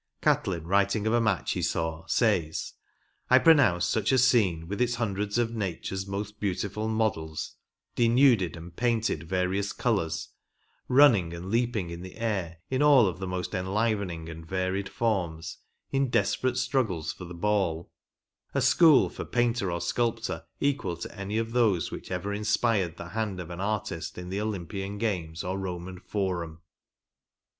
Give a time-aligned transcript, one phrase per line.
[0.19, 2.73] Catlin, writing of a match he saw, says:^'
[3.29, 7.55] I pronounce such a scene, with its hundreds of nature's most beautiful models
[7.93, 10.29] denuded, and painted various colors,
[10.87, 15.59] running and leaping in the air in all of the most enlivening and varied forms,
[15.91, 17.91] in desperate struggles for the ball,
[18.55, 23.09] a school for painter or sculptor equal to any of those which ever inspired the
[23.09, 26.63] hand of an artist in the Olympian games or Roman forum."